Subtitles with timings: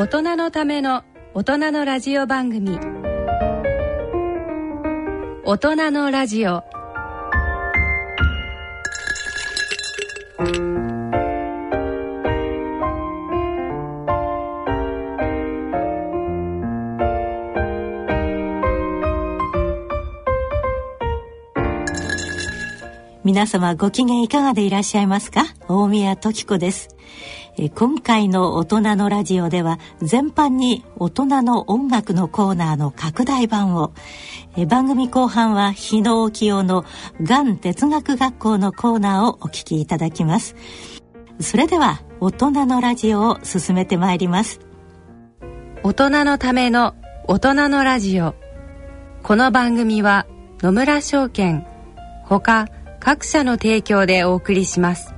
[0.00, 1.02] 大人のための
[1.34, 2.78] 大人のラジオ番組。
[5.44, 6.62] 大人のラジオ。
[23.24, 25.42] 皆様ご機嫌いかがでいらっしゃいますか？
[25.66, 26.94] 大宮時子です。
[27.66, 33.92] 今回の大人のラジオでは全般に大人の音楽のコーナーの拡大版を
[34.68, 36.84] 番組後半は日野沖用の
[37.20, 40.54] がん哲学学校のコーナーをお聞きいただきます。
[41.40, 44.60] それでは大人のラジオを進めてまいります。
[45.82, 46.94] 大人のための
[47.26, 48.36] 大人のラジオ。
[49.24, 50.26] この番組は
[50.60, 51.66] 野村証券
[52.24, 52.68] ほか
[53.00, 55.17] 各社の提供でお送りします。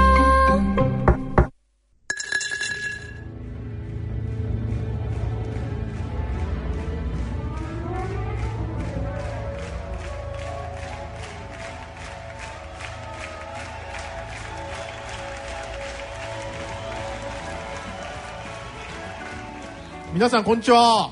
[20.13, 21.09] 皆さんこんにちは。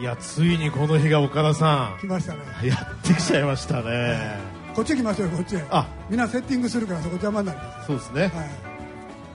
[0.00, 2.40] いやついにこの日が岡田さ来ましたね。
[2.62, 4.40] んやってきちゃいましたね。
[4.74, 5.54] こっち来ましょうよこっち。
[5.54, 5.86] へあ。
[6.10, 7.86] みんなセッティングするからそこ邪魔になります。
[7.86, 8.28] そうですね、は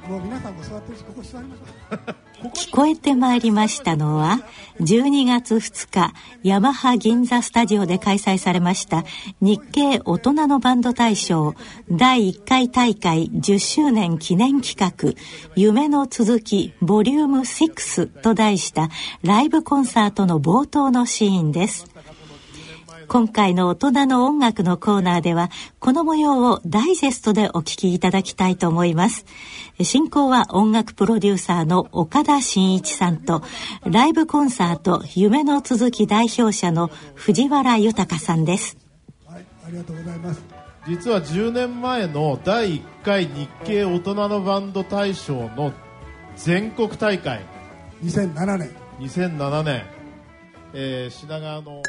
[0.07, 0.09] い。
[0.09, 2.16] もう皆さんも座ってるしここ座りましょう
[2.50, 4.40] 聞こえてまいりましたのは
[4.81, 9.06] 12月2日ヤマハ銀座スタジオで開催されました
[9.40, 11.56] 日系大人のバンド大賞
[11.90, 15.14] 第1回大会10周年記念企画
[15.56, 18.90] 夢の続き Vol.6 と題した
[19.24, 21.94] ライブコンサートの冒頭のシーンです。
[23.08, 25.50] 今回の大人の音楽のコーナーでは
[25.80, 29.25] この模様をダイジェストでお聞きいただきたいと思います。
[29.81, 33.44] 進行は音楽プロデューサーの岡田真一さんと
[33.86, 38.78] ライブコンサート夢の続き代表者の藤原豊さんです。
[39.25, 40.42] はいありがとうございます。
[40.88, 45.74] 実は10年前の第1回日経大人のバンド大賞の
[46.36, 47.42] 全国大会。
[48.03, 48.84] 2007年。
[49.00, 49.86] 2007年、
[50.74, 51.81] えー品川の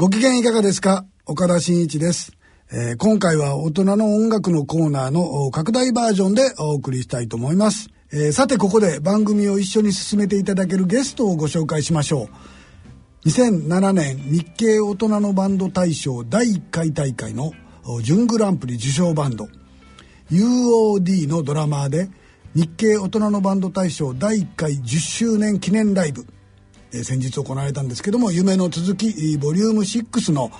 [0.00, 1.04] ご機嫌いかがですか？
[1.26, 2.32] 岡田真一です、
[2.72, 12.30] えー今回は大人の音楽のコーナーの拡大バージョンでお送りしたいと思います、えーさてここで番組を一緒に進めていただけるゲストをご紹介しましょ
[13.24, 13.28] う。
[13.28, 17.52] 2007年日経大人のバンド大賞第1回大会の
[18.02, 19.48] 準グランプリ受賞バンド。
[20.30, 22.08] UOD のドラマーで
[22.54, 26.24] 日経大人のバンド大賞第1回10周年記念ライブ。
[26.92, 30.50] えー先日行われたんですけども夢の続きえーボリューム6の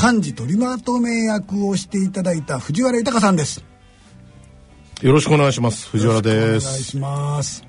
[0.00, 3.62] 幹事取りまとめ役をしていただいた藤原豊さんです。
[5.02, 5.88] よろしくお願いします。
[5.88, 7.64] 藤原でお願いすします、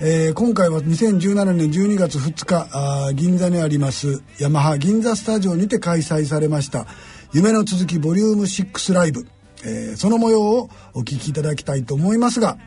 [0.00, 6.86] えー今回は2017年12月2日あー銀座にありますヤマハ銀座スタジオにて開催されました
[7.32, 9.26] 夢の続きボリューム6ライブ、
[9.64, 12.58] えーその模様をお聞きいただきたいと思いますが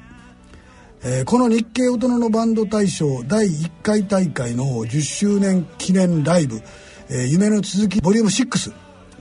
[1.03, 6.61] えーこの日経大人のバンド大賞第1回大会の10周年記念ライブ
[7.09, 8.73] 「えー夢の続きボリューム6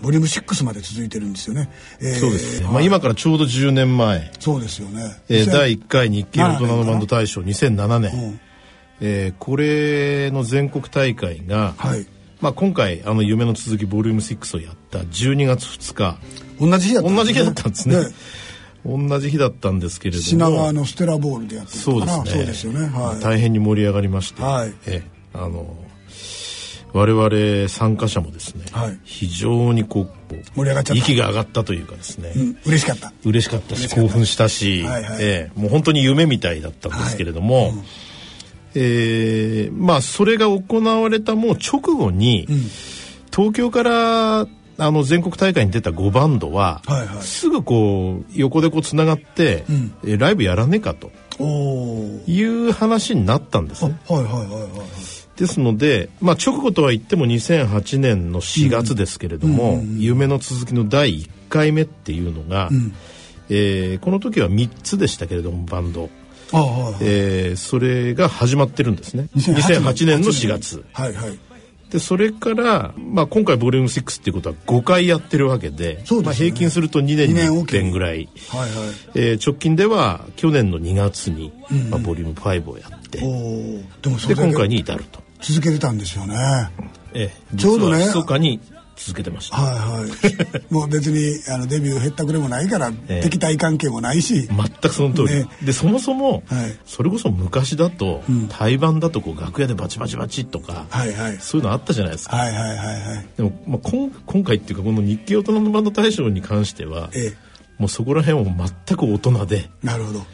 [0.02, 8.40] ボリューム6まで続いてるんですよね、えーそうですね、まあ、今からちょうど10年前、そうですよね、えー2000第1回日経大人のバンド大賞2007年、うん。
[9.00, 12.06] えーこれの全国大会が、はい。
[12.40, 16.18] まあ、今回あの夢の続きボリューム6をやった12月2日。
[16.58, 17.96] 同じ日だったん同じ日だったんですね
[18.84, 20.24] 同じ日だったんですけれども。
[20.24, 22.24] 品川のステラボールでやってるそうですね。
[22.26, 22.86] そうですよね。
[22.86, 24.74] はい、大変に盛り上がりまして、はい。
[24.86, 25.02] え
[25.34, 25.76] あの
[26.92, 28.98] 我々参加者もですね、はい。
[29.04, 31.02] 非常にこう盛り上がっちゃった。
[31.02, 32.58] 息が上がったというかですね、うん。
[32.64, 33.12] 嬉しかった。
[33.24, 35.18] 嬉しかったし興奮したし、はいはい。
[35.20, 35.60] ええ。
[35.60, 37.72] もう本当に夢みたいだったんですけれども、
[38.74, 42.46] えーまあそれが行われたもう直後に、
[43.32, 44.46] 東京から
[44.80, 47.22] あの全国大会に出た5バンドは、はいはい。
[47.22, 49.94] すぐこう横でこうつながって、ん。
[50.04, 51.10] えライブやらねえかと。
[52.26, 53.98] いう話になったんですね。
[54.08, 54.70] はいはいはいはいはい。
[55.36, 62.68] ですので、まあ、直後とは言っても2008年の4月ですけれども、夢の続きの第1回目っていうのが、
[63.48, 66.08] えーこの時は3つでしたけれどもバンド、
[66.52, 66.94] ああはいはい。
[67.00, 69.28] えーそれが始まってるんですね。
[69.34, 71.38] 2008年の4月はいはい
[71.90, 76.46] でそれから、まあ、今回ボリューム6っていうことは5回やってるわけでまあ、そうですね。
[76.46, 77.78] 平均すると2年に1二年おきに。
[77.80, 78.70] 遍ぐらい、はいはい。
[79.14, 81.52] えー直近では去年の2月に、
[81.90, 85.20] まあ、ボリューム5をやって、おおで今回に至ると。
[85.40, 86.36] 続けてたんですよね。
[87.14, 88.04] ええ、ちょうどね。
[88.06, 88.60] 密かに
[89.00, 89.56] 続けてました。
[89.56, 90.10] はいはい。
[90.72, 93.20] もう別にあのデビューへったくれもないから、ええ。
[93.22, 94.46] 敵対関係もないし。
[94.48, 95.48] 全くその通り、ね。
[95.62, 96.76] でそもそも、はい。
[96.84, 101.38] それこそ昔だと、対バンだとこう楽屋でバチバチバチとか、はいはい。
[101.40, 103.26] そういうのあったじゃないですか、はいはいはいはい。
[103.36, 107.50] でも、まあ、今今回っていうかこの日経大人のバンド大賞に関しては、ええ。
[107.78, 110.26] もうそこら辺は全く大人で、なるほど。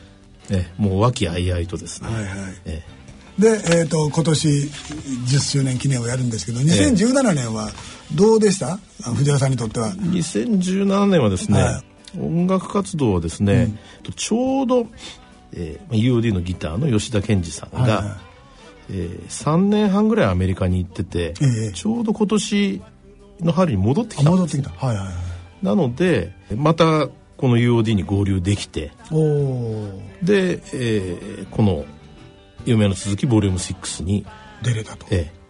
[0.50, 2.34] ええもう和気あいあいとですね、はいはい。
[2.66, 2.82] え
[3.38, 7.70] で、えー、と今年10周年記念をやるんですけど2017年は
[8.14, 8.78] どうでした？
[9.04, 9.88] あ藤原さんにとっては。
[9.88, 11.82] え2017年はですね、は
[12.18, 13.74] 音楽活動はですね、
[14.14, 14.86] ちょうど、
[15.52, 18.06] えーまあ UOD のギターの吉田健二さんが、はいはい。
[18.90, 21.72] えー3年半ぐらいアメリカに行ってて、ええ。
[21.72, 22.82] ちょうど今年
[23.40, 24.70] の春に戻ってきた戻ってきた。
[24.70, 25.14] はいはいはい。
[25.62, 28.92] なのでまたこの UOD に合流できて
[30.22, 31.84] で、えーこの
[32.64, 34.24] 「夢の続きボリューム6に、
[34.62, 35.06] 出れたと。
[35.10, 35.45] えー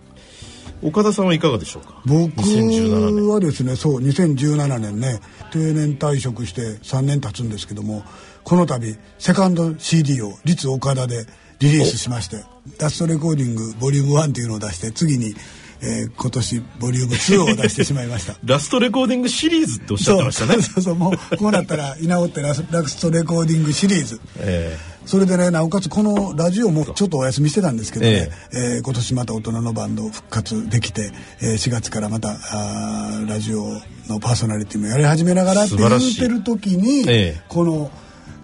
[0.83, 2.01] 岡田さんはいかがでしょうか？
[2.07, 5.21] 僕2017年はですねそう2017年ね
[5.53, 8.05] 定年退職して3年経つんですけども
[8.45, 11.27] この度セカンド CD を立岡田で
[11.59, 12.45] リリースしまして
[12.79, 15.35] ラストレコーディングボリューム1っていうのを出して次に、
[15.81, 18.35] えー今年ボリューム2を出してしまいました。
[18.45, 20.55] ラストレコーディングシリーズっておっしゃってましたね。
[20.55, 24.21] そうそうそうもうこうなったら居直ってラスラストレコーディングシリーズ。
[24.39, 24.77] え
[25.07, 28.81] それでねなおかつこのラジオもちょっとお休みしてたんですけどね、ええ。
[28.81, 33.65] ー今年また大人のバンド復活できて、えー4月からまたあーラジオ
[34.09, 37.43] のパーソナリティもやり始めながらって言ってる時に、ええ。
[37.49, 37.91] この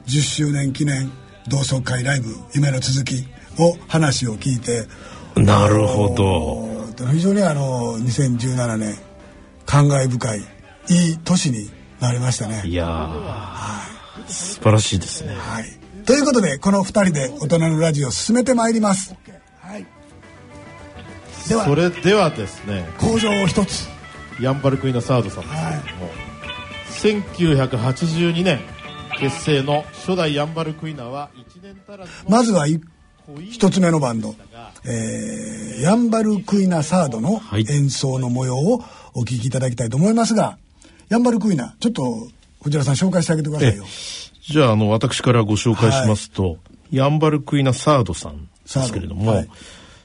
[0.06, 1.11] 10周年記念
[1.49, 3.26] 同窓会ライブ「夢の続き」
[3.59, 7.06] を話を聞いてーなるほど。
[7.11, 8.97] 非常にあの2017年
[9.67, 10.38] 感慨深い
[10.88, 11.70] いい年に
[12.00, 12.62] なりましたね。
[12.64, 15.35] いやー素晴らしいですね。
[15.35, 15.81] はい。
[16.04, 19.14] ということで、この二人で大人のラジオを進めてまいります。
[19.60, 19.87] はい。
[21.49, 23.88] ではそ、れではですね工場を一つ。
[24.40, 26.10] ヤンバルクイナサードさんですけども、
[27.69, 28.60] 1982年
[29.19, 32.81] 結成の初代ヤンバルクイナは1年足らずのまずはい
[33.50, 34.34] 一つ目のバンド、
[34.84, 38.82] えー、ヤンバルクイナサードのはい演奏の模様を
[39.14, 40.58] お聞きいただきたいと思いますが、
[41.08, 42.28] ヤンバルクイナ、ちょっと、
[42.62, 43.84] 藤原さん紹介してあげてくださいよ。
[44.42, 46.58] じゃああの私からご紹介しますと、
[46.90, 49.48] ヤンバルクイナサードさんですけれども、はい。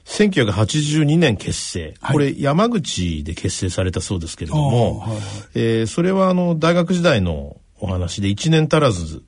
[0.04, 2.14] 1982年結成、はい。
[2.14, 5.20] これ山口で結成されたそうですけれども、はいはい。
[5.54, 9.22] えーそれはあの大学時代のお話で1年足らず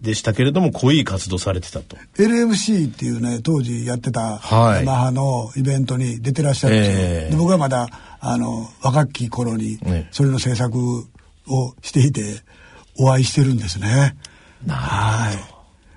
[0.00, 1.96] でしたけれども濃い活動されてたと。
[2.16, 4.78] LMC っていうね当時やってたはい。
[4.80, 7.30] ヤマハのイベントに出てらっしゃるんですよ、ええ。
[7.30, 7.88] で僕はまだ
[8.20, 10.08] あの若き頃にええ。
[10.12, 11.08] それの制作
[11.48, 12.42] をしていて
[12.98, 14.16] お会いしてるんですね
[14.68, 15.38] はい。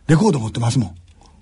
[0.07, 0.95] レコード持ってますもん。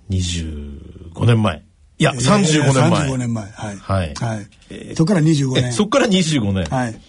[0.10, 1.64] 25年前。
[2.00, 3.10] いや、いやいや35年前。
[3.10, 3.52] 35年前。
[3.52, 3.78] はい。
[3.78, 4.14] はい。
[4.14, 4.96] はい。
[4.96, 5.66] そこから25年。
[5.70, 6.64] えそこから25年。
[6.66, 7.00] はい。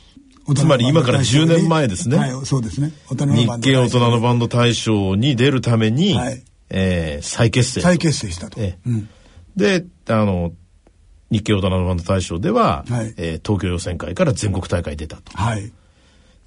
[0.54, 2.16] つまり今から10年前ですね。
[2.16, 2.92] はいそうですね。
[3.10, 6.42] 日バンド経大人のバンド大賞に出るために、はい。
[6.70, 7.80] えー再結成。
[7.80, 8.88] 再結成したと、ええ。
[8.88, 9.08] うん。
[9.56, 10.52] で、あの、
[11.30, 13.14] 日経大人のバンド大賞では、はい。
[13.18, 15.36] えー東京予選会から全国大会出たと。
[15.36, 15.70] はい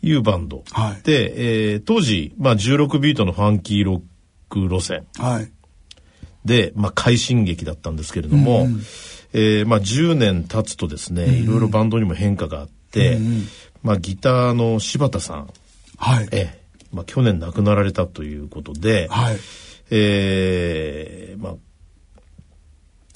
[0.02, 0.64] いうバンド。
[0.72, 1.04] はい。
[1.04, 4.02] で、えー当時、まあ、16ビートのファンキーロッ
[4.50, 5.06] ク路線。
[5.18, 5.52] はい。
[6.46, 8.68] で、まあ、快進撃だったんですけれども、
[9.34, 13.20] えーまあ、10年経つとですね、いろいろバンドにも変化があって、
[13.84, 15.50] まあ、ギターの柴田さん、
[15.98, 16.28] はい。
[16.32, 16.62] ええ。
[16.92, 19.38] まあ、去年亡くなられたということで、はい。
[19.92, 21.54] えーまあ、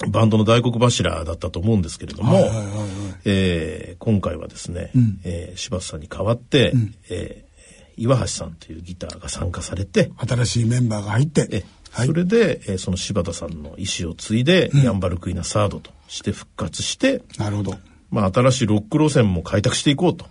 [0.08, 2.76] バンドの大黒柱だったと思うんですけれども、はいはいはいはい
[3.24, 6.72] えー今回はですね、んえー柴田さんに代わって、
[7.10, 7.46] えー
[7.98, 17.78] 岩橋さんというギターが参加されて、新しいメンバーが入ってえはいそれで、えーその柴田さんの意思を継いで、ヤンバルクイナサードとして復活して、なるほど
[18.10, 20.26] まあ、新しいロック路線も開拓していこうと。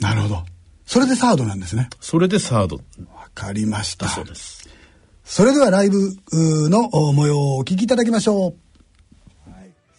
[0.00, 0.44] なるほど。
[0.86, 1.88] それでサードなんですね。
[2.00, 2.76] それでサード。
[2.76, 4.08] わかりました。
[4.08, 4.68] そうです。
[5.24, 8.63] それではライブのお模様をお聞きいただきましょう。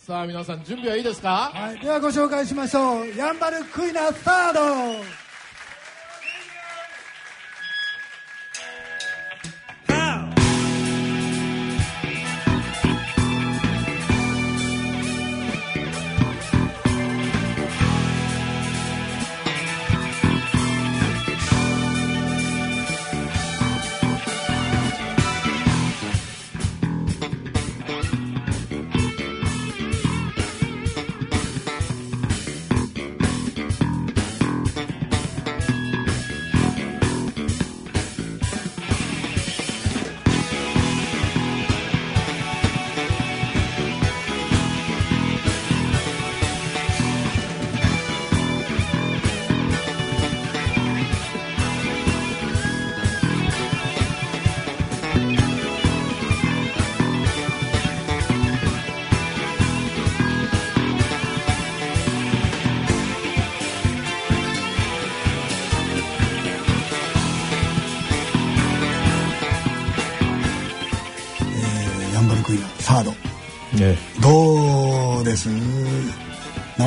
[0.05, 1.49] さあ皆さん準備はいいですか？
[1.51, 3.07] はい、ではご紹介しましょう。
[3.17, 5.24] ヤンバルクイナサード。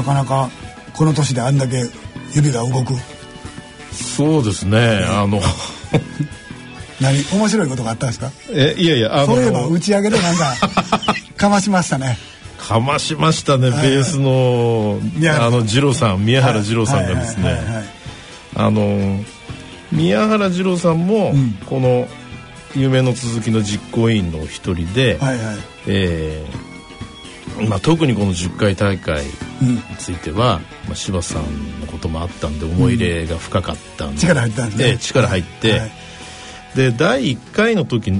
[0.08, 0.50] かなか
[0.94, 1.84] この年であんだけ
[2.34, 2.94] 指が動く。
[3.92, 5.04] そうですね。
[5.08, 5.40] あの、
[7.00, 7.24] 何？
[7.32, 8.30] 面白いことがあったんですか？
[8.50, 10.54] え、いやいや、あの、そういえば打ち上げでなんか
[11.36, 12.18] かましましたね。
[12.58, 17.84] かましましたね、ベはいースの、宮原あの、二郎さん、宮原二郎さんがですはいはいはいねはい、
[18.56, 19.20] あの、
[19.92, 22.08] 宮原二郎さんもうん、この、
[22.76, 25.56] 夢の続きの実行委員の一人で、はいはい。
[25.86, 26.67] えー
[27.66, 29.24] まあ、特にこの10回大会
[29.62, 35.90] うんについては、まあ、柴田さんのこともあったんで思い入れが深かったんで、力入ったんで力入って、はい。
[36.76, 38.12] で第1回の時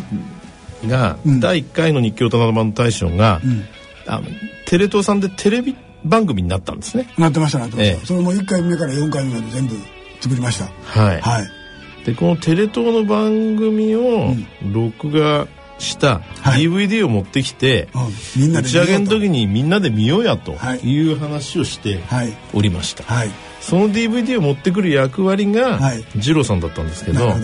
[0.87, 1.41] が、うん。
[1.41, 3.65] 第1回の日経大人版大賞が、ん。
[4.07, 4.27] あの
[4.67, 7.13] テレ東さんでテレビ番組になったんですね。
[7.19, 8.07] なってましたなってました、ええ。
[8.07, 9.77] それも1回目から4回目まで全部
[10.21, 10.67] 作りました。
[10.67, 11.59] はい、はい。
[12.05, 14.35] でこのテレ東の番組を
[14.73, 15.47] 録画
[15.79, 16.63] したはい。
[16.63, 18.43] DVD を持ってきて、うん。
[18.43, 20.79] みんな打ち上げの時にみんなで見ようやとはい。
[20.81, 22.33] いう話をしてはい。
[22.53, 23.31] おりました、はい。
[23.61, 26.05] その DVD を持ってくる役割がはい。
[26.15, 27.35] 二郎さんだったんですけど,、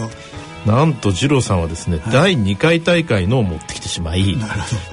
[0.67, 4.37] なんと二郎さんはですね、第2回大会のを持ってきてしまい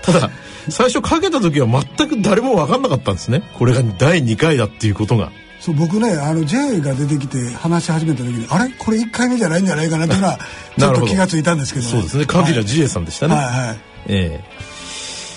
[0.02, 0.30] ただ
[0.70, 3.42] 最初かけた時は全く誰も分かんなかったんですね。
[3.58, 5.32] これが第2回だっていうことが
[5.62, 8.74] そう僕ねあの J が出てきて話し始めた時にあれ？
[8.80, 10.40] これ1回目じゃないんじゃないかなっていうのは
[10.80, 12.26] ちょっと気がついたんですけどそうですね。
[12.26, 13.78] カビラジエさんでしたね、はいはい。
[14.08, 14.44] ええ。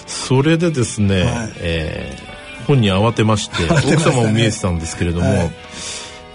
[0.07, 1.53] それでですね、はい。
[1.59, 2.35] ええ
[2.67, 5.51] 本人慌てまして 奥様も見えてたんですけれども、はい。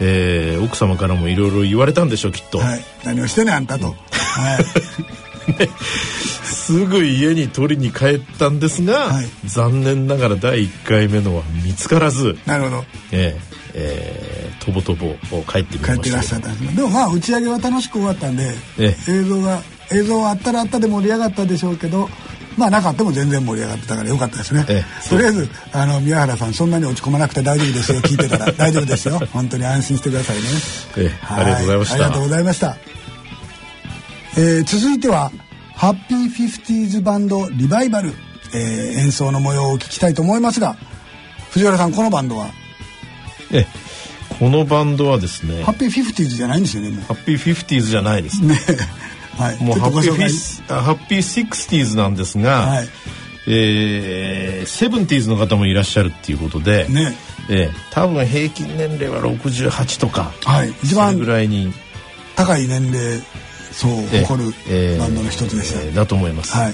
[0.02, 2.86] ええ奥様からもいろいろ言われたんでしょうきっと、はい。
[3.04, 3.96] 何をしてんねんあんたと、はい
[6.70, 9.26] すぐ家に取りに帰ったんですが、はい。
[9.46, 12.86] 残念ながら第1回目のは見つからず、なるほど。
[13.12, 15.16] ええええとぼとぼ
[15.52, 16.74] 帰ってみま帰ってらっししたゃったんですね。
[16.76, 22.08] でもまあ打ち上げは楽しく終わったんで、え映像が映像はあったらあったで盛り上がったでしょうけど
[22.56, 29.20] まあなかったも全然盛り上がってたからよかったですね、ええとりあえずあの宮原さんそんなに落ち込まなくて大丈夫ですよ聞いてたら大丈夫ですよ。
[29.34, 30.44] 本当に安心してくださいね。
[30.98, 31.96] ええありがとうございました。
[31.96, 32.78] ありがとうございました、
[34.38, 35.32] えー続いては
[35.80, 38.10] ハッピーフィフティーズバンドリバイバル、
[38.54, 40.76] えー演奏の模様を聞きたいと思いますが
[41.52, 42.50] 藤原さんこのバンドは？
[43.54, 43.68] ええ
[44.38, 48.60] このバンドはですねハッピ Fifties じゃないんですよねもハッ py Fifties じゃないですうね。
[49.40, 49.64] はい。
[49.64, 52.90] もうハッピーフィスあ Happy Sixties なんですが、はい。
[53.48, 57.16] えー Seventies の方もいらっしゃるっていうことで、ね。
[57.50, 60.74] えー多分平均年齢は68とか、はい。
[60.84, 61.74] 一番ぐらいに。
[62.36, 63.22] 高い年齢
[63.72, 66.74] 層を誇るえーバンドの一つでした、えーだと思います、はい。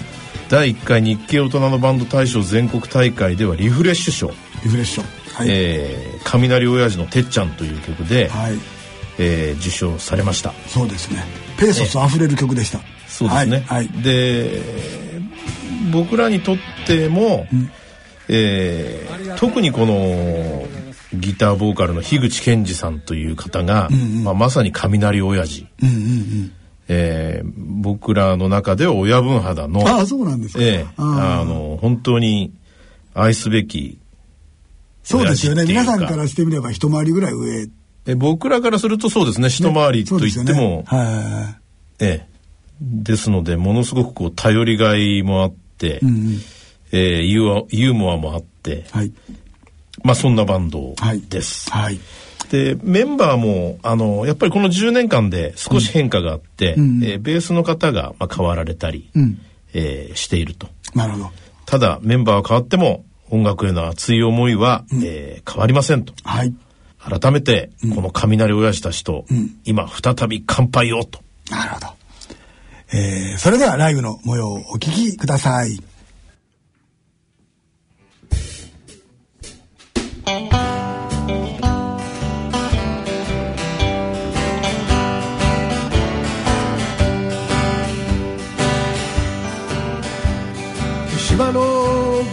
[0.49, 4.31] 第1回日経大人のバンド大賞全国大会ではリフレッシュ賞、
[4.63, 5.03] リフレッシュ。
[5.33, 8.53] はい、えー雷親父のてっちゃんという曲で、はい。
[9.17, 10.53] えー受賞されました。
[10.67, 11.23] そうですね。
[11.57, 14.01] ペーソスあふれる曲でした、そうですね、はい、はい。
[14.01, 14.61] で
[15.91, 17.47] 僕らにとっても、
[18.27, 20.65] えー特にこの
[21.13, 23.89] ギターボーカルの樋口健二さんという方が、
[24.23, 26.51] まあ、まさに雷親父、うんうんうん
[26.87, 32.53] えー僕らの中では親分肌のああそうなんですか、ええあの本当に
[33.13, 33.99] 愛すべき
[35.05, 35.65] そうですよね。
[35.65, 37.67] 皆さんからしてみれば一回りぐらい上。
[38.07, 39.49] え僕らからするとそうですね。
[39.49, 40.83] 一回りと言っても、そうですよね。
[40.87, 41.55] はい。
[41.99, 42.27] ええ。
[42.81, 46.39] ですのでものすごくこう頼りがいもあって、うんうん。
[46.91, 48.85] えーユーモアもあって。
[48.91, 49.13] はい。
[50.03, 50.95] まあそんなバンド
[51.29, 51.71] です。
[51.71, 51.99] はいはい
[52.51, 57.03] でメンバーもあのやっぱりこの10年間で少し変化があって、うん。
[57.03, 59.39] えーベースの方が、まあ、変わられたり、うん。
[59.73, 60.67] えーしていると。
[60.93, 61.31] なるほど。
[61.65, 66.13] ただメンバーは変わっても音楽への熱い思いは、えー変わりませんと。
[66.23, 66.53] はい。
[66.99, 69.25] 改めてこの雷親父たちと、
[69.63, 71.19] 今再び乾杯をと。
[71.51, 71.87] なるほど、
[72.93, 75.79] えー、それではライブの模様をお聞きください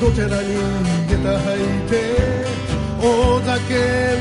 [0.03, 0.33] どちらに
[1.07, 1.95] 下駄履いて
[3.01, 3.07] 大
[3.41, 3.55] 酒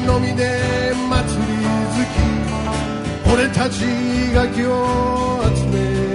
[0.06, 1.50] 飲みで祭り
[1.90, 3.74] 好き俺たち
[4.32, 4.70] ガキを
[5.56, 5.72] 集め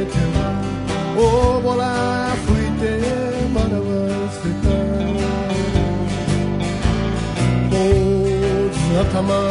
[0.07, 0.15] て
[1.19, 1.83] 大ボラ
[2.47, 2.85] 吹いて
[3.53, 3.91] 学ば
[4.31, 4.71] せた。
[7.69, 7.75] 坊
[8.71, 9.43] 主頭は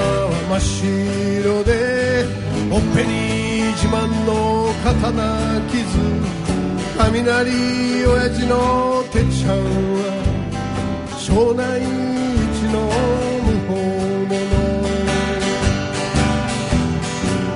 [0.49, 1.69] 真っ白で
[2.71, 3.11] ほっぺに
[3.73, 4.31] 自慢の
[4.81, 6.44] 刀傷。
[6.97, 9.59] 雷親父のてっちゃん
[9.95, 9.99] は
[11.19, 12.75] 庄内一の
[13.45, 13.73] 無法
[14.29, 14.39] 者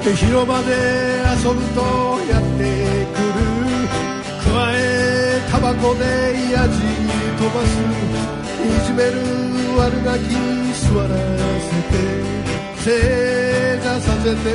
[0.03, 0.67] で広場で
[1.39, 1.79] 遊ぶと
[2.29, 2.59] やって
[3.15, 3.39] くる。
[4.43, 4.77] 加え
[5.51, 6.03] タバコで
[6.51, 6.75] やじ
[7.37, 7.71] 飛ばす
[8.61, 9.49] いじめる。
[9.79, 10.35] 悪ガキ
[10.73, 11.95] 座らせて
[12.83, 14.47] 正座させて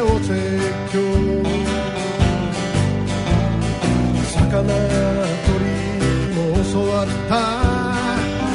[0.00, 0.34] お説
[0.92, 1.65] 教
[4.46, 6.38] 魚取りも
[6.72, 7.34] 教わった。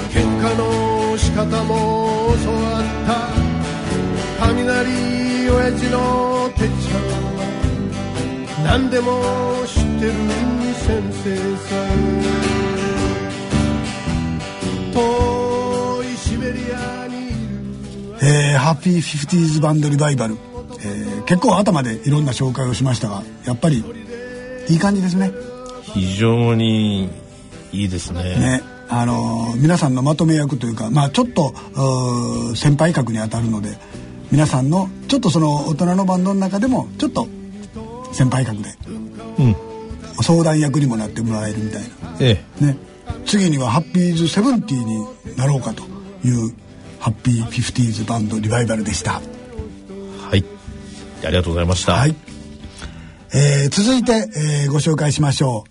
[0.09, 3.11] 喧嘩の仕方も教わった。
[4.39, 7.01] 雷親父のてっちゃん
[7.35, 7.43] は
[8.63, 9.11] 何でも
[9.67, 10.13] 知ってる
[10.73, 11.75] 先生さ。
[11.85, 12.11] ん
[14.93, 17.35] 遠いシベリアにいる
[18.21, 20.37] えー、ハッピーフィフティーズバンドリバイバル、
[20.79, 23.83] えー、結構頭でいろんな紹介をしましたがやっぱり
[24.69, 25.50] いい感じですね。
[25.93, 27.09] 非常に
[27.71, 28.23] いいですね。
[28.23, 31.53] ねあのー皆さんのまとめ役というかまあちょっと
[32.55, 33.77] 先輩格に当たるので
[34.31, 37.27] 皆さんのちょっとその大人のバンドの中でもちょっと
[38.13, 38.69] 先輩格で
[39.39, 39.55] うん。
[40.23, 41.83] 相談役にもなってもらえるみたい
[42.19, 42.63] ええ。
[42.65, 42.77] なね
[43.25, 45.83] 次にはハッピーズセブンティーになろうかと
[46.25, 46.53] いう
[46.99, 49.19] ハッピーフィフティーズバンドリバイバルでしたは
[50.35, 50.43] い。
[51.23, 51.93] ありがとうございました。
[51.93, 52.15] はい、
[53.33, 54.27] えー続いて、
[54.63, 55.70] えーご紹介しましょう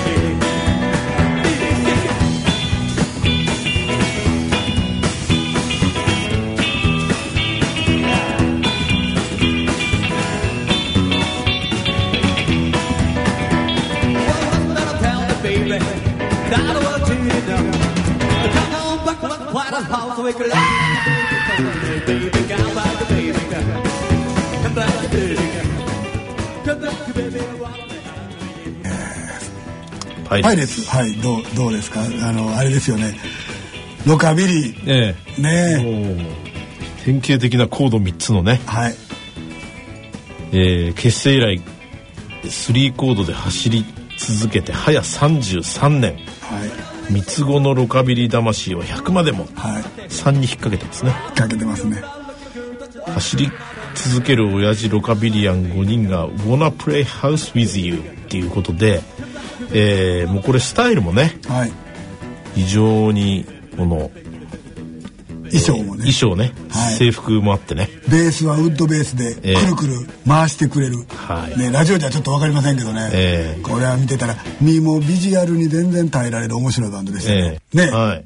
[30.29, 30.41] はい。
[30.43, 30.85] パイレーツ。
[30.89, 32.01] はいどうどうですか？
[32.01, 33.17] あのあれですよね。
[34.05, 34.73] ロカビリ。
[34.73, 35.15] ーえ。
[35.37, 35.41] え。
[35.41, 36.25] ね
[37.03, 38.95] 典型的なコード3つのね、はい。
[40.53, 41.61] えー結成以来
[42.43, 43.85] 3コードで走り
[44.17, 46.13] 続けて早33年。
[46.13, 49.83] はい三つ子のロカビリー魂を100までもはい。
[50.09, 51.13] 3に引っ掛けてますね。
[51.35, 52.01] かけてますね。
[53.07, 53.51] 走り
[53.95, 57.95] 続ける親父ロカビリアン5人が「Wanna Play House with You」
[58.25, 59.01] っていうことで、
[59.73, 61.71] えーもうこれスタイルもねはい。
[62.55, 63.45] 非常に
[63.77, 64.11] この
[65.51, 66.11] 衣装もね。
[66.11, 66.95] 衣装ね、はい。
[66.95, 67.89] 制服もあってね。
[68.09, 69.51] ベースはウッドベースでくえ。
[69.51, 71.57] えるくる回してくれる、はい。
[71.57, 73.61] ね、ラジオじゃちょっと分かりませんけどね、ええ。
[73.61, 77.35] これは見てたらみもビジュアルに全然耐えられる面白いバンドですよ。
[77.35, 78.23] えねね、えはい。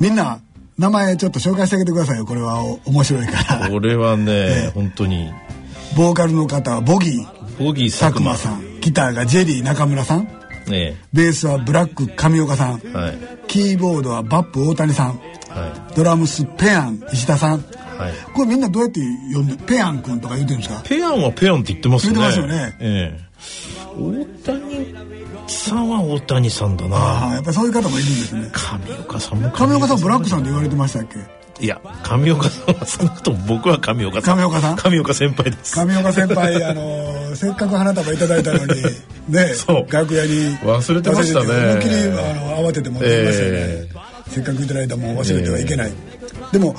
[0.00, 0.40] みんな
[0.78, 2.64] 名前ちょっと紹介してあげてくださいよこれは。
[2.64, 3.68] お面白いから。
[3.68, 5.30] これはね、 本当に。
[5.96, 7.64] ボーカルの方はボギー。
[7.64, 8.80] ボギー佐佐久久間間さん。
[8.80, 10.28] ギターがジェリー中村さん。
[10.70, 13.18] えベースはブラック上岡さん、えはい。
[13.48, 15.20] キーボードはバップ大谷さん
[15.54, 17.60] はドラムスペアン石田さん。
[17.60, 17.62] い
[17.98, 18.12] はい。
[18.34, 19.00] これみんなどうやって
[19.34, 20.82] 呼んでペアン君とか言うてるんですか？
[20.84, 22.18] ペアンはペアンって言ってますよね。
[22.20, 22.76] 言ってますよね。
[22.80, 23.32] ええ。
[23.94, 24.94] 大谷
[25.48, 28.50] さんは大谷さんだああなやっぱりそういう方もいるんですね。
[28.52, 30.00] 上岡さんも上岡さん。
[30.00, 31.18] ブラックさんって言われてましたっけ？
[31.62, 34.38] いや上岡さんは少なくとも僕は上岡さん。
[34.38, 34.76] 上岡さん？
[34.76, 35.78] 上岡先輩です。
[35.78, 38.82] 上岡先輩 あのーせっかく花束いただいたのに
[39.28, 39.92] ねそう。
[39.92, 41.46] 楽屋に忘れてましたね。
[41.46, 43.88] 思いっきりあの慌てて持ってきましたよね、え
[44.28, 45.92] せっかくいただいたもん忘れてはいけない、
[46.52, 46.76] でも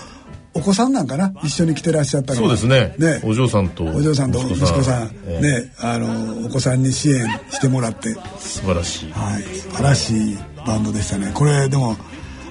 [0.56, 1.34] お子さんなんかな？
[1.44, 2.96] 一緒に来てらっしゃったのそうはですね。
[3.00, 3.22] ね。
[3.24, 5.08] お嬢さんとお嬢さんと息子さん。
[5.26, 5.42] ええ。
[5.42, 5.74] ね。
[5.80, 8.14] あのお子さんに支援してもらって。
[8.38, 9.12] 素晴らしい。
[9.12, 9.44] はい。
[9.44, 11.32] 素晴らしいバンドでしたね。
[11.34, 11.98] これでも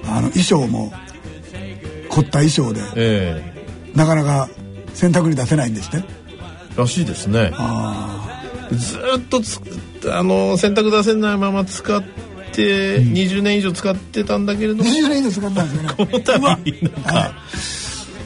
[0.05, 0.91] あの衣装も
[2.09, 3.41] 凝った衣装でえ
[3.95, 4.49] なかなか
[4.93, 6.03] 洗濯に出せないんですね
[6.75, 7.53] えらしいですね。
[8.71, 9.61] ずーっとつ
[10.11, 12.03] あの洗濯出せないまま使っ
[12.55, 15.89] て、20年以上使ってたんだけれども20年以上使ったんですよね。
[15.97, 17.33] この度なんか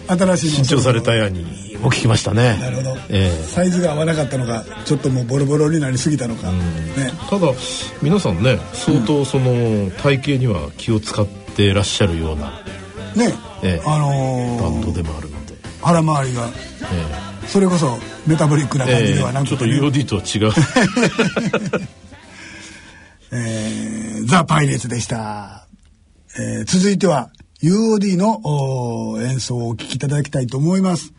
[0.07, 1.43] 新しいの新調されたやに
[1.81, 2.57] も聞きましたね。
[2.59, 3.43] なるほど、ええ。
[3.43, 6.59] サイズが合わなかったのかちょっともうボロボロになりすぎたのか、ね。
[7.29, 7.51] ただ
[8.01, 12.51] 皆さんね相当その体型には気を使ってらっしゃるような
[13.15, 16.47] ね、ええあのーバンドでもあるので、腹回りが
[17.43, 20.53] えそれこそメタボリックなえ感じでえはなくて、えちょっと UOD とは違う。
[23.33, 23.96] えー
[24.27, 25.67] ザ・パイレーツでした、
[26.37, 27.31] えー続いては
[27.63, 31.13] UOD のお演奏をお聴きいただきたいと思います。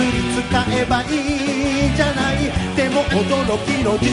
[0.00, 2.36] 薬使えばいいじゃない。
[2.74, 4.08] でも驚きの実。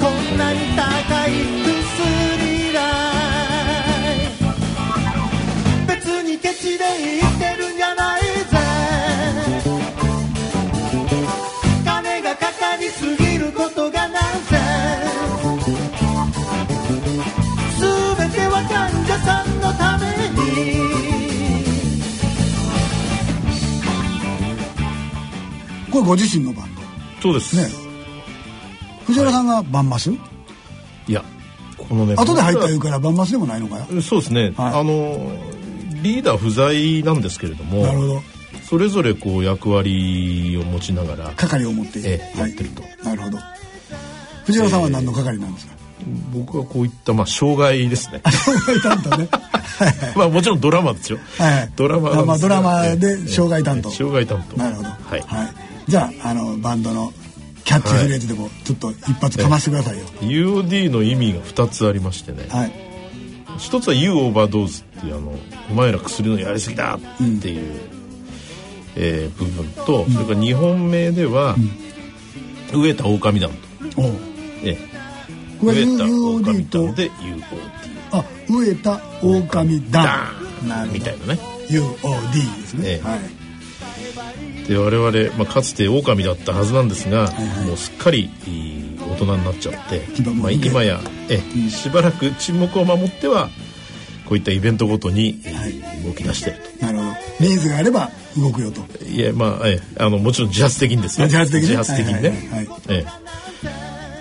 [0.00, 1.30] こんなに高い
[1.64, 2.29] 薬
[26.00, 26.70] これご自身のバン
[27.20, 27.56] そうです。
[27.56, 27.68] ね。
[29.06, 31.24] 藤原さんがバンマス、いや
[31.76, 34.00] このね後で入った言うからバンマスでもないのかよ。
[34.00, 34.80] そうですね、はい。
[34.80, 35.30] あの
[36.02, 38.22] リーダー不在なんですけれどもなるほど。
[38.64, 41.98] それぞれこう役割を持ちながら係を持って。
[42.00, 42.82] ええやってると。
[43.04, 43.38] なるほど。
[44.46, 45.74] 藤原さんは何の係なんですか、
[46.32, 48.22] 僕はこういったまあ障害ですね。
[48.24, 49.28] 障害担当ね。
[50.16, 51.18] まあもちろんドラマですよ。
[51.38, 51.72] はいはい。
[51.74, 54.56] ドラマあまあドラマええで障害担当、ええ障害担当。
[54.56, 54.88] なるほど。
[54.88, 55.24] はい、
[55.88, 57.12] じゃああのバンドの
[57.64, 60.04] キャッチフレーズでもちょっと一発かましてくださいよ。
[60.20, 62.72] UOD の意味が2つありましてね、はい。
[63.58, 65.34] 一つは You オーバードーズっていうあの
[65.70, 66.98] お前ら薬のやりすぎだっ
[67.40, 67.80] ていう、
[68.96, 71.56] えー部分と、それから2本目では、
[72.72, 73.50] 飢えた狼団
[73.94, 74.14] と、おう。
[74.64, 74.76] え
[75.60, 77.44] これ飢えた狼団で UOD
[78.12, 81.38] あ飢えた狼団みたいなね。
[81.68, 83.06] UOD ですね、ええ。
[83.06, 83.39] はい
[84.68, 87.66] で我々、まあ、かつて狼だったはずなんですが、いはい。
[87.66, 93.48] もうすっかりいい大人になっちゃってまあ、今やえ、しばらく沈黙を守っては
[94.26, 96.04] こういったイベントごとに、はい。
[96.04, 97.10] 動き出してるなるほど。
[97.40, 98.80] ニーズがあれば動くよと。
[98.82, 101.20] といやまあえあのもちろん自発的にです。
[101.20, 102.80] よ自発的に自発的にね、はいはいはいはい。
[102.88, 103.20] ええ。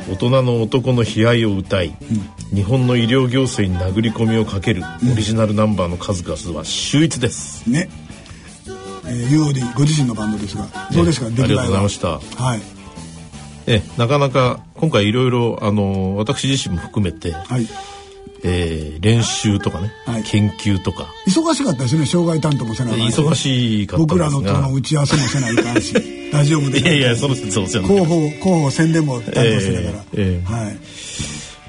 [0.09, 1.95] 大人の男の悲哀を歌い、
[2.51, 7.89] 日本の医療行政に殴り込みをかけるオリジナルナンバーの数々は秀逸です、ね、
[9.09, 12.07] えー、UOD ご自身のバンドですがどうですか、ええ出来栄えはありがとうございました。
[12.43, 12.55] は。
[12.55, 12.61] い。
[13.67, 17.67] ええなかなか今回いろいろあの私自身も含めて、はい。
[18.43, 20.23] えー練習とかね、はい。
[20.23, 21.07] 研究とか。
[21.27, 23.21] 忙しかったですね障害担当もせなあかんし。
[23.21, 25.93] 忙しかったん僕らのとの打ち合わせもせないかんし
[26.31, 26.91] ラジオも出いない。
[27.01, 30.53] やいやそうです広報広報宣伝も担当してたから、ええええ。
[30.53, 30.77] はい。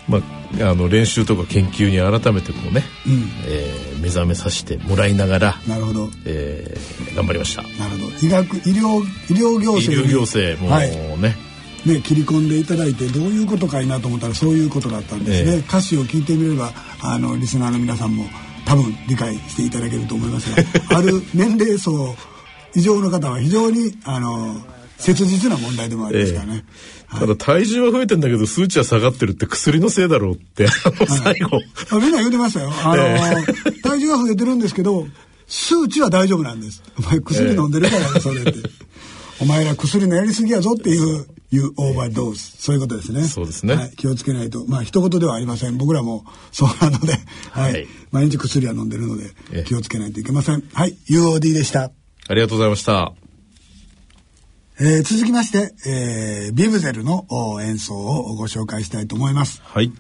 [0.09, 0.23] まあ、
[0.55, 3.31] あの練習とか研究に改めてこうね、うん。
[3.47, 6.09] えー目覚めさせてもらいながら、なるほど。
[6.25, 7.63] えー頑張りました。
[7.63, 8.27] なるほど。
[8.27, 10.09] 医学医療医療行医政に。
[10.09, 10.91] 療行政もはい。
[11.21, 11.37] ね、
[11.85, 15.59] ね、切り込んでいただいてどういうことかいなと思ったらそういうことだったんですね、ええ。
[15.59, 18.25] 歌詞を聞いてみればあのリスナーの皆さんも
[18.67, 20.63] 多分理解していただけると思いますが
[20.97, 22.15] ある年齢層
[22.75, 24.61] 以上の方は非常にあの
[25.01, 26.65] 切実な問題でもありますからね、
[27.11, 31.59] ただ体重は増えてんだけど数値は下がってるって薬のせいだろうって、最後。
[31.91, 32.71] あみんな言うてましたよ。
[32.85, 33.03] あの、
[33.69, 35.07] え体重が増えてるんですけど、
[35.49, 36.83] 数値は大丈夫なんです。
[36.99, 38.53] お前薬飲んでるからね、それって。
[39.41, 42.41] お前ら薬のやりすぎやぞっていう、いうオーバードーズ。
[42.59, 43.25] そういうことですね。
[43.25, 44.65] そうですねはい、気をつけないと。
[44.69, 45.79] まあ、一言ではありません。
[45.79, 47.15] 僕らもそうなので、
[47.51, 47.73] はい。
[47.73, 50.65] はい毎日薬は飲んでるのでええ、気をつけないといけません。
[50.73, 50.97] はい。
[51.09, 51.93] UOD でした。
[52.29, 53.13] ありがとうございました。
[54.83, 57.27] えー続きまして、えービブゼルの
[57.61, 59.61] 演奏をご紹介したいと思います。
[59.63, 59.93] はい。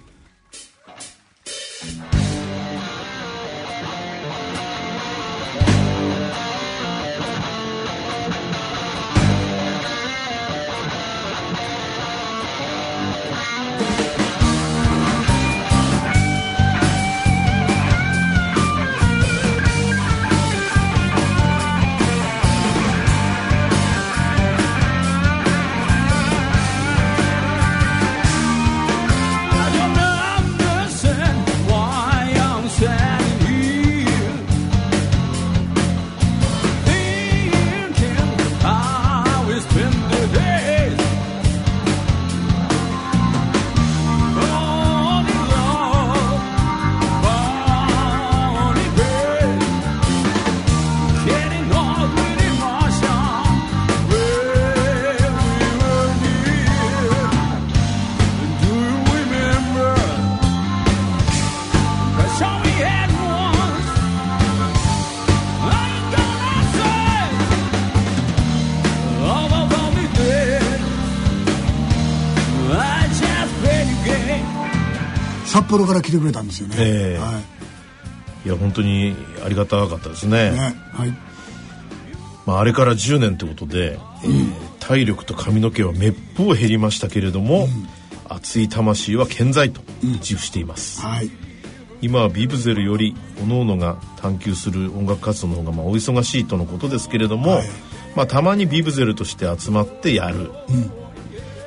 [75.61, 76.77] 札幌から来てくれたんですよね。
[76.79, 77.40] ええは
[78.44, 80.49] いや、本当にありがたかったですね。
[80.49, 80.53] い。
[80.53, 80.75] ね。
[80.92, 81.14] はい。
[82.46, 87.68] まあ、あれから10年ってことで、えー体力と髪の毛はめっぽう減りましたけれども、
[88.29, 91.31] 熱い魂は健在と自負しています、はい。
[92.03, 97.68] 今はビブゼルより各々が探求する音楽活動の方がまあお忙しいとのことですけれども、はい
[98.16, 100.51] まあ、たまにビブゼルとして集まってやる、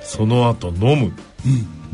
[0.02, 1.14] その後飲む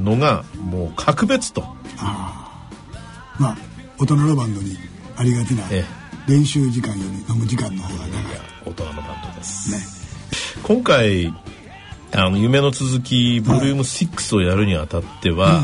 [0.03, 1.63] のがもう格別と、
[2.05, 3.57] まあ、
[3.97, 4.77] 大人のバンドに
[5.15, 5.83] ありがちなえ
[6.27, 8.21] 練習時間より飲む時間の方が長い。
[8.65, 9.77] 大人のバンドです、ね。
[10.63, 11.33] 今回
[12.11, 15.61] あの夢の続きボリューム6をやるにあたっては、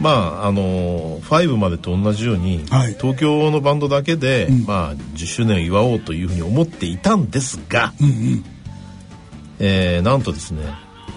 [0.00, 0.10] ま
[0.42, 2.94] ああの5までと同じように、はい。
[2.94, 7.92] 東京のバンドだけで、まあ、10周年を祝おうというふうに思っていたんですが、
[9.58, 10.62] えーなんとですね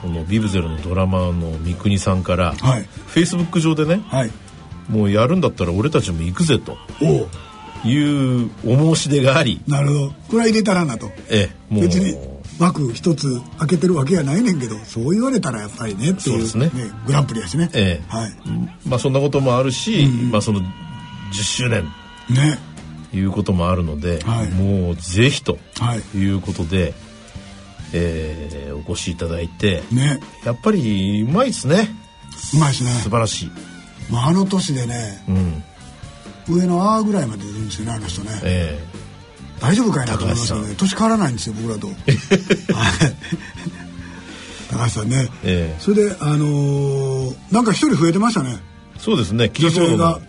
[0.01, 2.84] このビブゼルのドラマーの三國さんから、はい。
[2.84, 4.32] フェイスブック上でねはい。
[4.89, 6.78] もうやるんだったら俺たちも行くぜと
[7.88, 10.08] いうお申し出があり、なるほど。
[10.10, 11.12] これは入れたらなと。
[11.30, 12.15] えーもう別に
[12.58, 16.19] 枠一つ開けてるわけやないねんけど、そう言われたらやっぱりねっていう。
[16.19, 16.71] そうですね
[17.06, 17.69] グランプリやしね。
[17.74, 18.32] ええはい。
[18.88, 20.65] まあそんなこともあるし、まあその10
[21.34, 21.84] 周年
[22.30, 22.58] ね。
[23.13, 26.17] いうこともあるので、はいもうぜひとはい。
[26.17, 26.93] いうことで、
[27.93, 30.19] えーお越しいただいてね。
[30.45, 31.89] やっぱりうまいですね
[32.54, 32.91] うまいしね。
[32.91, 33.52] 素晴らしい、
[34.09, 35.63] まあ、あの年でね、うん
[36.47, 38.39] 上のあーぐらいまで出るんですよね、あの人ね。
[38.43, 38.79] え
[39.59, 40.75] 大丈夫かいなと思いますよ高橋ね。
[40.77, 41.87] 年変わらないんですよ、僕らと。
[41.89, 41.95] はい
[44.69, 45.27] 高橋さんね。
[45.43, 48.59] ええそれで、あのーなんか一人増えてましたね。
[48.97, 50.19] ーそうですね女性が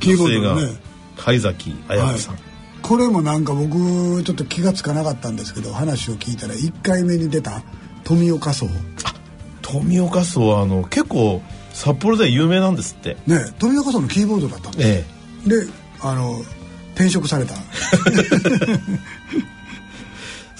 [0.00, 0.76] キーボードのね。
[1.16, 2.38] 貝崎彩子さん、
[2.82, 7.62] これもなんか僕ちょっと気がつかなかったんですけど話を聞いたら1回目に出た
[8.02, 8.66] 富岡荘
[9.60, 11.42] 富岡荘はあの結構
[11.72, 13.16] 札幌では有名なんですって。
[13.26, 15.06] ね富岡荘のキーボードだったんです。
[15.46, 15.66] えで
[16.00, 16.40] あの
[16.94, 17.54] 転職された。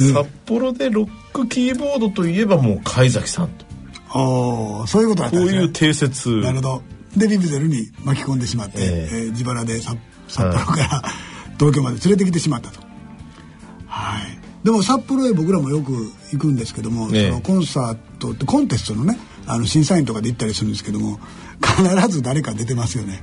[0.01, 3.65] え 札幌でロックキーボードといえばもう貝崎さんと。
[4.19, 5.59] おーそういうことだったんですね。
[5.59, 6.31] こういう定説。
[6.41, 6.83] なるほど。
[7.17, 9.17] でビビゼルに巻き込んでしまって、ええ。
[9.17, 9.95] えー自腹でさ
[10.29, 11.03] 札幌から
[11.59, 12.81] 東京まで連れてきてしまったと。
[13.87, 14.39] はい。
[14.65, 17.29] でも札幌へ僕らもよく行くんですけども、ええ。
[17.29, 21.19] そのコンサートってコンテストのねあの審査員とかで行ったりするんですけども
[21.61, 23.23] 必ず誰か出てますよね。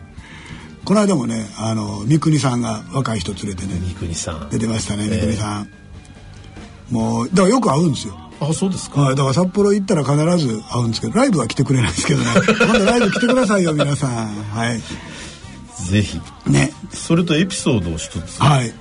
[0.85, 4.49] この間もねあの三國さんが若い人連れてね三國さん。
[4.49, 5.09] 出てましたねええ。
[5.09, 5.69] 三國さん、
[6.91, 8.17] もうだからよく会うんですよ。
[8.41, 9.01] あそうですか。
[9.01, 12.25] はい、だから札幌行ったら必ず会うんですけどライブは来てくれないですけどね。
[12.47, 14.27] 今度ライブ来てくださいよ皆さん。
[14.27, 14.81] はい。
[15.89, 16.19] ぜひ。
[16.47, 16.71] ね。
[16.91, 18.41] それとエピソードを一つ。
[18.41, 18.69] はい。
[18.69, 18.75] こ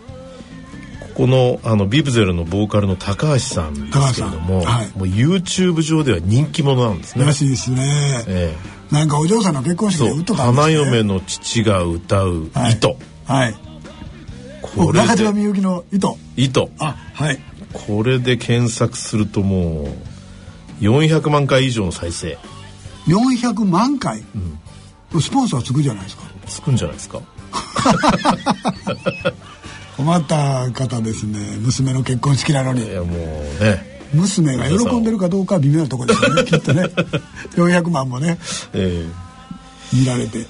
[1.19, 7.25] このあのビブゼルのボーカルの高橋さんですけれども、はい、もう YouTube 上では人気者なんですね。
[7.25, 8.55] らしいですね、え
[8.93, 13.55] え、なんかお嬢さんの結婚式で歌ったんです、ね、花嫁の父が歌う糸はい、はい、
[14.63, 16.17] これ中島みゆきの糸。
[16.37, 16.71] 糸。
[16.79, 17.41] あはい。
[17.73, 19.89] これで検索するとも
[20.81, 22.39] う400万回以上の再生。
[23.09, 24.23] 400万回、
[25.13, 26.23] うん、スポンサーつくじゃないですか。
[26.47, 27.21] つくんじゃないですか
[29.99, 31.59] 困った方ですね。
[31.59, 32.87] 娘の結婚式なのに。
[32.87, 33.99] いやもうね。
[34.15, 36.45] 娘が喜んでるかどうかは微妙なところですよね。
[36.47, 36.85] きっとね。
[37.57, 38.39] 400万もね、
[38.73, 40.47] えー、見られて、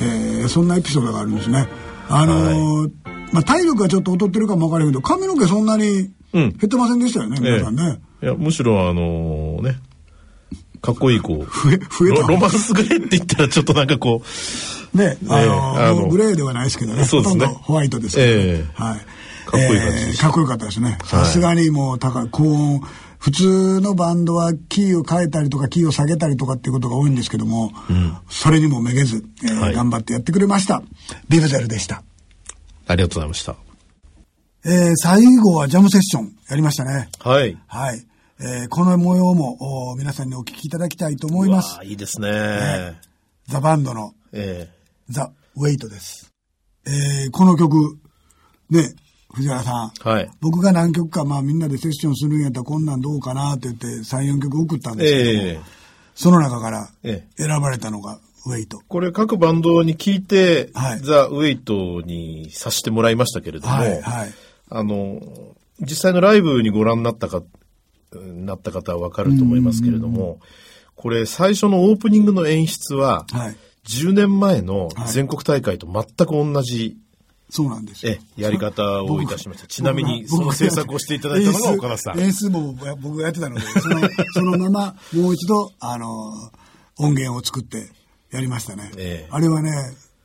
[0.00, 1.66] えー、そんなエピソードがあるんですね。
[2.08, 2.90] あのーはい、
[3.32, 9.80] まあ、体力がちょっと劣ってるかも分からへんけど髪の毛そんなに減ってませんでしたよね、うん、皆さんね、えー、いやむしろあのね。
[10.80, 12.26] かっこいいこう増え増えた。
[12.28, 14.26] ロマンスグレーって言ったらちょっとなんかこう
[14.94, 17.04] ねあのグレーではないですけどね。
[17.04, 17.46] そうですね。
[17.46, 18.98] ホワイトですけど、はい。
[19.44, 20.98] かっこいい感じえー、かっこよかったですね。
[21.04, 22.80] さすがにもう高い高音
[23.18, 30.82] 普通のバンドはキーを変えたりとかキーを下げたりとかっていうことが多いんですけども、うん、それにもめげず、えー、はい、頑張ってやってくれました。
[31.28, 32.02] ビブゼルでした。
[32.88, 33.54] ありがとうございました。
[34.64, 37.10] えー、最後はジャムセッションやりましたね。
[37.20, 37.56] はい。
[37.68, 38.04] はい。
[38.40, 41.78] えー、この模様も皆さんにお聞きいただきたいと思います。
[41.84, 44.81] いいですね、えー、ザ・バンドの、えー、
[45.12, 46.32] ザ・ウェイトです。
[46.86, 47.98] えー、この曲、
[48.70, 48.94] ね、
[49.34, 55.60] 藤原さん、はい、僕が何曲か、まあみんなでセッションするんやったらこんなんどうかなって言って3、4曲送ったんですけども、えー、
[56.14, 57.26] その中から選
[57.60, 58.80] ばれたのが、ウェイト。
[58.88, 64.32] これ各バンドに聞いて、はい、ザ・ウェイトにさせてもらいましたけれども、はいはい、
[64.68, 65.20] あの、
[65.80, 67.42] 実際のライブにご覧になったか
[68.12, 70.40] なった方はわかると思いますけれども、
[70.96, 73.26] これ最初のオープニングの演出は、
[73.86, 76.96] 10年前の全国大会と全く同じ、
[77.50, 79.66] そうなんですえ、やり方をいたしました。
[79.66, 82.20] ちなみに、その制作をしていただいたのが岡田さん。
[82.20, 84.00] 演出も僕がやってたので、その、
[84.32, 86.06] そのままもう一度、あの、
[86.98, 87.90] 音源を作って
[88.30, 88.90] やりましたね。
[88.96, 89.70] えあれはね、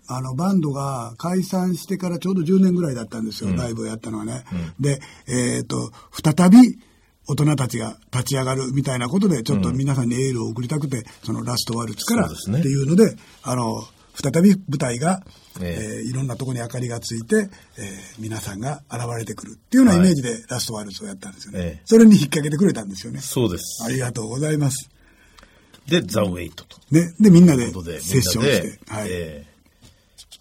[0.08, 4.46] あの、バンドが解散してからちょうど10年ぐらいだったんですよ、うん、ライブをやったのはね。
[4.54, 6.80] うん、で、えっ、ー、と、再び、
[7.28, 13.84] 大人たちが立ち上がるみたいなことで、ちょっと皆さんにエールを送りたくて、そのラストワルツからっていうので、あの、
[14.20, 15.22] 再び舞台が、
[15.62, 21.60] えー、いろんなところに明かりがついて、えー、皆さんが現れてくるっていうようなイメージでラストワルツをやったんですよね。
[21.60, 23.20] はい、それに引っ掛けてくれたんですよね。
[23.20, 23.84] そうです。
[23.84, 24.90] ありがとうございます。
[25.88, 26.78] で、ザ・ウェイトと。
[26.92, 27.14] ね。
[27.20, 28.80] で、みんなでセッションして。
[28.92, 29.08] はい。
[29.10, 29.46] え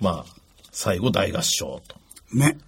[0.01, 0.27] ー、まあ、
[0.73, 1.97] 最後大合唱と。
[2.33, 2.59] ね。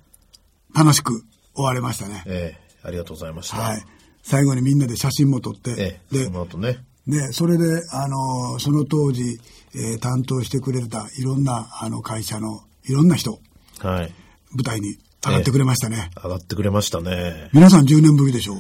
[0.75, 2.23] 楽しく終われましたね。
[2.27, 3.57] ええー、ありがとうございました。
[3.57, 3.85] はい。
[4.29, 6.85] 最後にみんなで写真も撮って、ええ、で、その後ね。
[7.07, 9.41] で、それで、あの、その当時、
[9.75, 13.41] えー、担当してくれたいろんな、あの、会社のいろんな人、
[13.79, 14.13] はい。
[14.53, 16.11] 舞台に上がってくれましたね。
[16.23, 17.49] 上がってくれましたね。
[17.55, 18.59] 皆さん10年ぶりでしょう。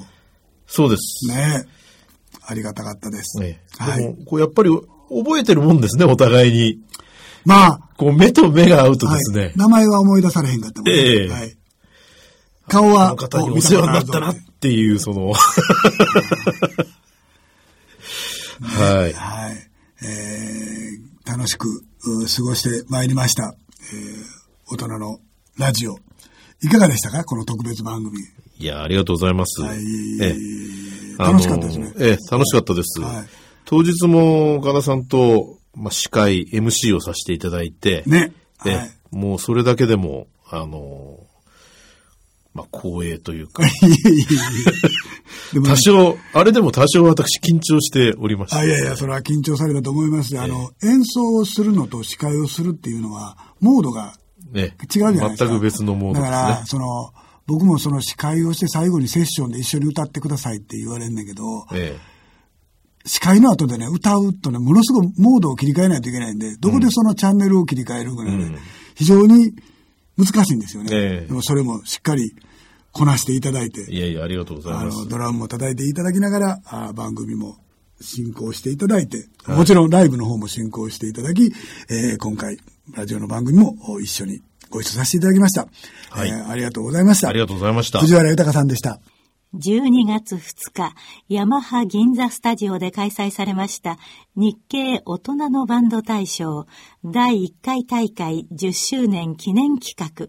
[0.67, 1.29] そうです。
[1.29, 1.65] ね
[2.47, 3.39] ありがたかったです。
[3.39, 4.17] ね、はい。
[4.25, 6.81] こうやっぱり覚えてるもんですね、お互いに。
[7.45, 7.81] まあ。
[7.99, 9.47] こう目と目が合うとですね。
[9.47, 10.99] はい、名前は思い出されへんかったもんね。
[10.99, 11.58] ええー、はい。
[12.69, 13.15] 顔は。
[13.15, 15.33] お世話になったなっていう、その。
[18.63, 19.13] はい。
[19.13, 19.71] はい。
[20.05, 21.83] えー、楽しく
[22.37, 23.55] 過ごしてまいりました。
[23.93, 25.19] えー、大人の
[25.59, 25.97] ラジオ。
[26.63, 27.25] いかがでしたか？
[27.25, 28.19] この特別番組。
[28.59, 29.63] いや、ありがとうございます。
[29.63, 29.79] はい。
[30.21, 31.93] ええ、楽しかったですね。
[31.99, 33.01] ええ、楽しかったです。
[33.01, 33.27] はい。
[33.65, 38.03] 当日も岡田さんと、まあ、司会、MC をさせていただいて。
[38.07, 38.33] ね。
[38.59, 38.91] はい。
[39.13, 41.21] もうそれだけでも、あの
[42.59, 43.62] まあ、光栄というか。
[45.64, 50.38] 多少、あれでも多少私緊張しておりました、ね、いやいや、それは緊張されたと思います。
[50.38, 54.14] あの、演奏をするのと司会をするっていうのは、モードが
[54.55, 55.47] 違うじゃないですか。
[55.47, 56.31] 全く別のモードですね。
[56.31, 57.12] だから、その、
[57.47, 68.59] 僕もその司会をして最後にセッションで一緒に歌ってくださいって言われるんだけど、ええ、司会の後でね、歌うとね、ものすごくモードを切り替えないといけないんで、どこでそのチャンネルを切り替えるかね、うん、
[68.97, 69.55] 非常に
[70.18, 70.90] 難しいんですよね。
[70.92, 72.35] ええ、でもそれもしっかり
[72.99, 73.91] こなしていただいて。
[73.91, 74.99] いやいや、ありがとうございます。
[74.99, 77.57] あの、ドラムも叩いていただきながら、あ番組も
[78.01, 81.53] 進行していただいて、はい、もちろんライブの方も進行していただき、
[81.89, 82.59] えー、今回、
[82.95, 85.68] ラジオの番組も一緒にご一緒させていただきました。
[86.11, 87.29] はい、えー、ありがとうございました。
[87.29, 88.01] ありがとうございました。
[88.01, 89.01] 藤原豊さんでした。
[89.55, 90.95] 12月2日、
[91.31, 93.99] ヤマハ銀座スタジオで開催されました
[94.37, 96.66] 日経大人のバンド大賞
[97.03, 100.27] 第1回大会10周年記念企画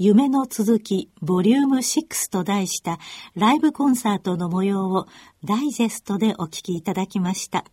[0.00, 3.00] 夢の続きボリューム6と題した
[3.34, 5.08] ライブコンサートの模様を
[5.44, 7.64] ダイジェストでお聞きいただきました。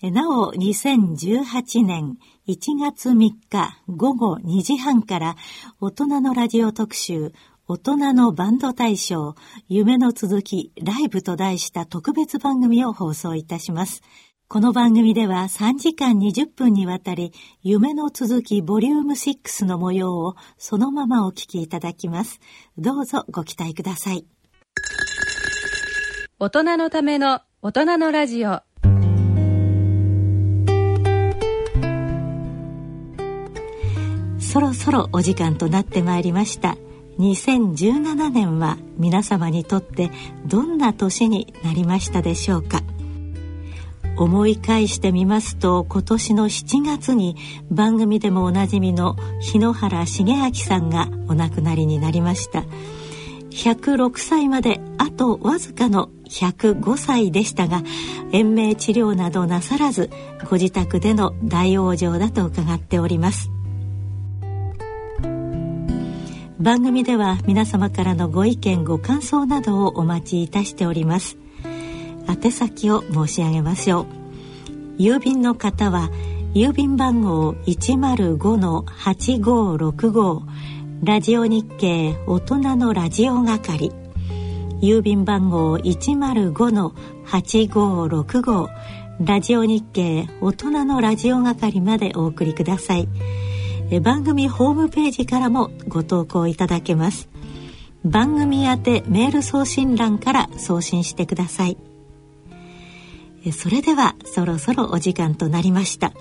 [0.00, 5.36] なお、2018年1月3日午後2時半から
[5.80, 7.32] 大人のラジオ特集
[7.66, 9.34] 大人のバンド大賞
[9.68, 14.02] 夢の続きライブと題した特別番組を放送いたします。
[14.52, 17.32] この番組では3時間20分にわたり
[17.62, 22.38] 夢の続きボリューム6の模様をそのままお聞きいただきます。
[22.76, 24.26] どうぞご期待ください。
[26.38, 28.60] 大人のための大人のラジオ
[34.38, 36.76] そろそろお時間となってまいりました。
[37.18, 40.10] 2017年は皆様にとって
[40.44, 42.82] どんな年になりましたでしょうか
[44.16, 47.36] 思い返してみますと今年の7月に
[47.70, 52.64] 番組でもおなじみの日野原重明さんがお亡くなりになりました。
[53.50, 57.82] 106歳まであとわずかの105歳でしたが
[58.32, 60.08] 延命治療などなさらず
[60.48, 63.50] ご自宅での大往生だと伺っております。
[66.58, 71.41] 番組では皆様からのご意見ご感想などをお待ちいたしております。
[72.26, 74.06] 宛先を申し上げましょう。
[74.98, 76.10] 郵便の方は
[76.54, 80.42] 郵便番号105-8565
[81.02, 83.90] ラジオ日経大人のラジオ係。
[84.80, 88.68] 郵便番号105-8565
[89.20, 93.08] ラジオ日経大人のラジオ係までお送りください。
[94.00, 97.28] 番組ホームページからもご投稿いただけます。
[98.04, 101.76] 番組宛てメール送信欄から送信してください。
[103.50, 106.12] それではそろそろお時間となりました。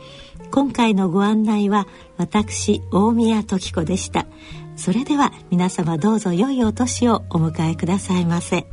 [0.50, 4.26] 今回のご案内は私大宮時子でした。
[4.76, 8.66] それでは皆様どうぞ良いお年をお迎えくださいませ。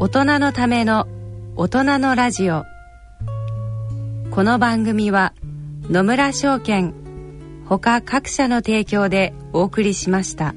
[0.00, 1.06] 大人のための
[1.56, 2.64] 大人のラジオ。
[4.30, 5.32] この番組は
[5.88, 7.05] 野村証券
[7.68, 10.54] 他各社の提供でお送りしました。